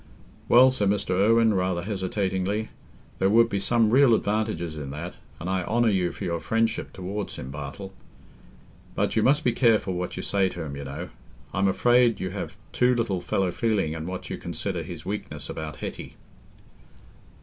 "Well," 0.49 0.71
said 0.71 0.89
Mr. 0.89 1.11
Irwine, 1.11 1.53
rather 1.53 1.83
hesitatingly, 1.83 2.69
"there 3.19 3.29
would 3.29 3.49
be 3.49 3.59
some 3.59 3.91
real 3.91 4.15
advantages 4.15 4.75
in 4.75 4.89
that... 4.89 5.13
and 5.39 5.47
I 5.47 5.63
honour 5.63 5.91
you 5.91 6.11
for 6.11 6.23
your 6.23 6.39
friendship 6.39 6.91
towards 6.91 7.35
him, 7.35 7.51
Bartle. 7.51 7.93
But... 8.95 9.15
you 9.15 9.21
must 9.21 9.43
be 9.43 9.51
careful 9.51 9.93
what 9.93 10.17
you 10.17 10.23
say 10.23 10.49
to 10.49 10.63
him, 10.63 10.75
you 10.75 10.85
know. 10.85 11.09
I'm 11.53 11.67
afraid 11.67 12.19
you 12.19 12.31
have 12.31 12.55
too 12.73 12.95
little 12.95 13.21
fellow 13.21 13.51
feeling 13.51 13.93
in 13.93 14.07
what 14.07 14.27
you 14.27 14.39
consider 14.39 14.81
his 14.81 15.05
weakness 15.05 15.51
about 15.51 15.75
Hetty." 15.75 16.15